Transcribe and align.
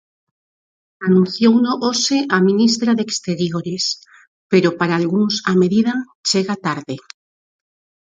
Anunciouno 1.07 1.71
hoxe 1.85 2.17
a 2.35 2.37
ministra 2.49 2.91
de 2.97 3.03
Exteriores, 3.07 3.85
pero 4.51 4.69
para 4.79 4.93
algúns 4.99 5.35
a 5.51 5.53
medida 5.61 5.93
chega 6.29 6.55
tarde. 6.67 6.95